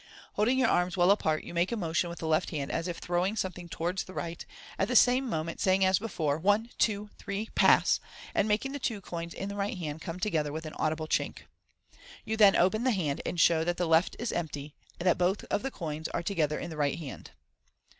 Holding 0.33 0.57
your 0.57 0.67
arms 0.67 0.97
well 0.97 1.11
apart, 1.11 1.43
you 1.43 1.53
make 1.53 1.71
a 1.71 1.77
motion 1.77 2.09
with 2.09 2.17
the 2.17 2.27
left 2.27 2.49
hand 2.49 2.71
as 2.71 2.87
if 2.87 2.97
throwing 2.97 3.35
something 3.35 3.69
towards 3.69 4.03
the 4.05 4.15
right, 4.15 4.43
at 4.79 4.87
the 4.87 4.95
same 4.95 5.29
moment 5.29 5.59
saying 5.59 5.85
as 5.85 5.99
before," 5.99 6.39
One, 6.39 6.71
two, 6.79 7.11
three! 7.19 7.49
Pass!'* 7.53 7.99
and 8.33 8.47
making 8.47 8.71
the 8.71 8.79
two 8.79 8.99
coins 8.99 9.31
in 9.31 9.47
the 9.47 9.55
right 9.55 9.77
hand 9.77 10.01
come 10.01 10.19
together 10.19 10.51
with 10.51 10.65
an 10.65 10.73
audible 10.73 11.07
chink. 11.07 11.43
You 12.25 12.35
then 12.35 12.55
open 12.55 12.83
the 12.83 12.89
hand, 12.89 13.21
and 13.27 13.39
show 13.39 13.63
that 13.63 13.77
tb# 13.77 13.87
174 13.87 13.89
MODERN 13.89 13.91
MAGIC 13.93 14.05
left 14.07 14.15
is 14.17 14.31
empty, 14.31 14.75
and 14.99 15.05
that 15.05 15.19
both 15.19 15.43
of 15.53 15.61
the 15.61 15.69
coins 15.69 16.07
are 16.07 16.23
together 16.23 16.57
in 16.57 16.71
the 16.71 16.77
right 16.77 16.97
hand. 16.97 17.29